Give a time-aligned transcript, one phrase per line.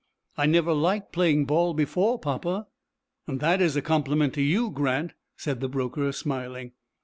[0.35, 2.65] "I never liked playing ball before, papa."
[3.27, 6.71] "That is a compliment to you, Grant," said the broker, smiling.